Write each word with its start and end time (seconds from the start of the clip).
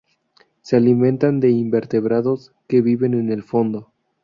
Se 0.63 0.75
alimentan 0.77 1.39
de 1.39 1.51
invertebrados 1.51 2.53
que 2.67 2.81
viven 2.81 3.13
en 3.13 3.31
el 3.31 3.43
fondo. 3.43 3.91